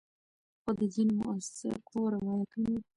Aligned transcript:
خو 0.61 0.69
د 0.79 0.81
ځینو 0.93 1.13
مؤثقو 1.21 2.01
روایتونو 2.15 2.75